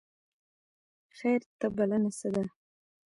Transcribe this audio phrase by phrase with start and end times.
[1.17, 2.43] خیر ته بلنه څه ده؟